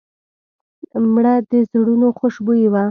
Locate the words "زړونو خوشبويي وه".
1.71-2.79